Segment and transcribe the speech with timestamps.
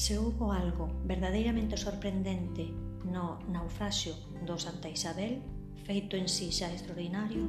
[0.00, 2.72] se houbo algo verdadeiramente sorprendente
[3.04, 4.16] no naufraxio
[4.48, 5.44] do Santa Isabel,
[5.84, 7.44] feito en sí xa extraordinario,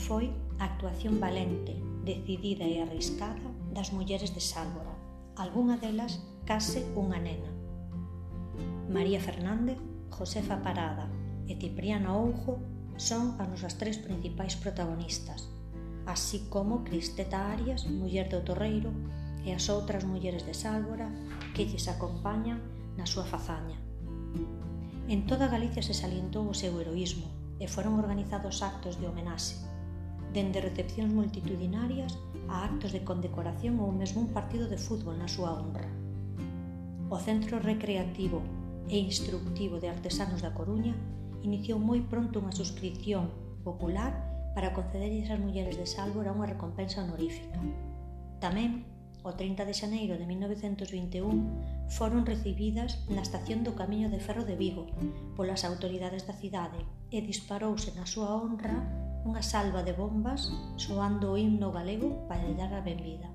[0.00, 3.44] foi a actuación valente, decidida e arriscada
[3.76, 4.96] das mulleres de Sálvora,
[5.36, 6.16] algunha delas
[6.48, 7.52] case unha nena.
[8.88, 9.76] María Fernández,
[10.08, 11.12] Josefa Parada
[11.44, 12.56] e Cipriano Oujo
[12.96, 15.52] son as nosas tres principais protagonistas,
[16.08, 18.96] así como Cristeta Arias, muller do Torreiro,
[19.44, 21.10] e as outras mulleres de Sálvora
[21.54, 22.62] que lles acompañan
[22.96, 23.78] na súa fazaña.
[25.08, 27.28] En toda Galicia se salientou o seu heroísmo
[27.58, 29.58] e foron organizados actos de homenaxe,
[30.32, 32.16] dende recepcións multitudinarias
[32.48, 35.88] a actos de condecoración ou mesmo un partido de fútbol na súa honra.
[37.12, 38.40] O Centro Recreativo
[38.88, 40.96] e Instructivo de Artesanos da Coruña
[41.44, 43.28] iniciou moi pronto unha suscripción
[43.66, 44.14] popular
[44.56, 47.58] para concederlles ás mulleres de Sálvora unha recompensa honorífica.
[48.40, 48.88] Tamén
[49.22, 54.58] o 30 de xaneiro de 1921 foron recibidas na estación do Camiño de Ferro de
[54.58, 54.90] Vigo
[55.38, 56.82] polas autoridades da cidade
[57.14, 58.82] e disparouse na súa honra
[59.22, 63.30] unha salva de bombas soando o himno galego para lle dar a benvida.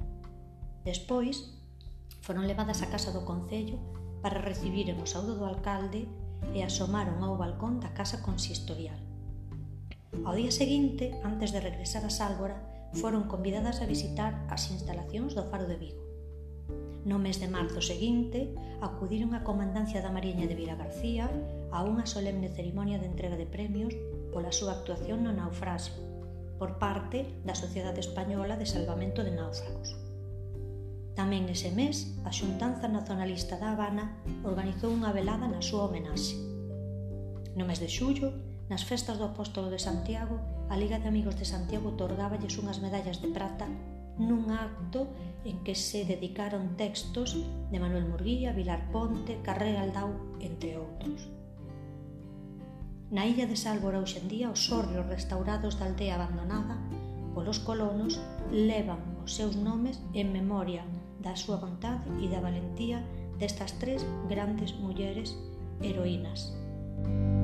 [0.84, 1.56] Despois,
[2.20, 3.80] foron levadas á casa do Concello
[4.20, 6.04] para recibiren o saúdo do alcalde
[6.52, 9.00] e asomaron ao balcón da casa consistorial.
[10.28, 12.60] Ao día seguinte, antes de regresar a Sálvora,
[12.94, 16.04] foron convidadas a visitar as instalacións do Faro de Vigo.
[17.08, 18.52] No mes de marzo seguinte,
[18.84, 21.32] acudiron a comandancia da Mariña de Vila García
[21.72, 23.96] a unha solemne cerimonia de entrega de premios
[24.36, 25.96] pola súa actuación no naufrasio
[26.60, 29.96] por parte da Sociedade Española de Salvamento de Náufragos.
[31.18, 36.38] Tamén ese mes, a Xuntanza Nacionalista da Habana organizou unha velada na súa homenaxe.
[37.58, 38.36] No mes de xullo,
[38.70, 43.24] Nas festas do apóstolo de Santiago, a Liga de Amigos de Santiago otorgáballes unhas medallas
[43.24, 43.68] de prata
[44.20, 45.08] nun acto
[45.48, 47.38] en que se dedicaron textos
[47.72, 50.12] de Manuel Murguía, Vilar Ponte, Carré Aldau,
[50.44, 51.32] entre outros.
[53.08, 56.76] Na illa de Sálvora hoxendía os sorrios restaurados da aldea abandonada
[57.32, 58.20] polos colonos
[58.52, 60.84] levan os seus nomes en memoria
[61.24, 63.00] da súa vontade e da valentía
[63.40, 65.40] destas tres grandes mulleres
[65.80, 66.52] heroínas.
[66.98, 67.37] Música